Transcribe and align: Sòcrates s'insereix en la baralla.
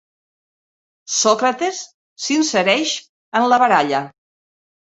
Sòcrates 1.17 1.83
s'insereix 2.25 2.97
en 3.41 3.49
la 3.53 3.63
baralla. 3.67 4.05